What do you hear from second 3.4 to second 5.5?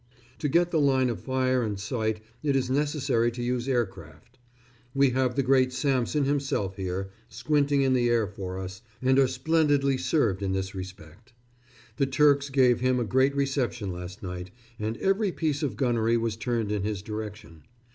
use aircraft. We have the